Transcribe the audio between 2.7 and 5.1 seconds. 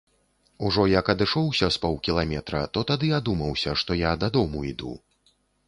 то тады адумаўся, што я дадому іду.